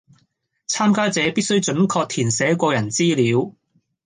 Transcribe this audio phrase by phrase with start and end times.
[0.67, 3.53] 參加者必須準確填寫個人資料